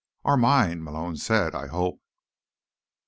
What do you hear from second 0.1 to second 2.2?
"Our mind," Malone said. "I hope."